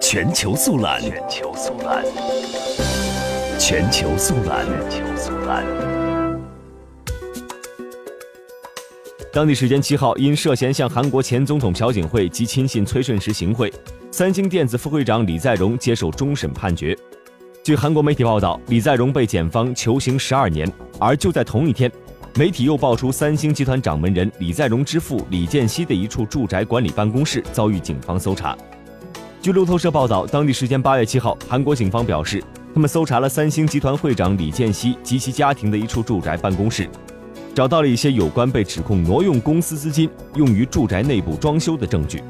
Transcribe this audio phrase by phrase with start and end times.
[0.00, 2.04] 全球速览，全球速览，
[3.58, 5.64] 全球速览，全球速览。
[9.32, 13.72] 当地时间七号，因涉嫌向韩国前总统朴槿惠及亲信崔顺实行贿，
[14.10, 16.96] 三星电子副会长李在镕接受终审判决。
[17.62, 20.70] 据韩国媒体报道，李在镕被检方求刑十二年。
[20.98, 21.90] 而就在同一天，
[22.34, 28.56] 媒体又爆出三星集团掌门人李在镕之父李健熙的一处住宅管理办公室遭遇警方搜查。
[29.42, 32.40] 据路透社报道，当地时间八月七号，韩国警方表示，
[32.72, 36.88] 他们搜查了三星集团会长李健熙及其家庭的一处住宅办公室。
[37.52, 42.22] 找到了一些有关被指控挪用公司资金用于住宅内部装修的证据。